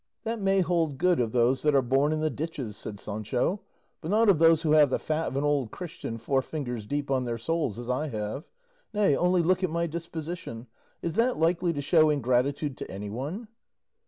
"That 0.23 0.39
may 0.41 0.61
hold 0.61 0.97
good 0.97 1.19
of 1.19 1.31
those 1.31 1.61
that 1.61 1.75
are 1.75 1.81
born 1.83 2.11
in 2.11 2.21
the 2.21 2.31
ditches," 2.31 2.75
said 2.75 2.99
Sancho, 2.99 3.59
"not 4.03 4.29
of 4.29 4.39
those 4.39 4.63
who 4.63 4.71
have 4.71 4.89
the 4.89 4.97
fat 4.97 5.27
of 5.27 5.37
an 5.37 5.43
old 5.43 5.69
Christian 5.69 6.17
four 6.17 6.41
fingers 6.41 6.87
deep 6.87 7.11
on 7.11 7.25
their 7.25 7.37
souls, 7.37 7.77
as 7.77 7.87
I 7.87 8.07
have. 8.07 8.49
Nay, 8.95 9.15
only 9.15 9.43
look 9.43 9.63
at 9.63 9.69
my 9.69 9.85
disposition, 9.85 10.65
is 11.03 11.17
that 11.17 11.37
likely 11.37 11.71
to 11.73 11.81
show 11.81 12.09
ingratitude 12.09 12.77
to 12.77 12.89
anyone?" 12.89 13.47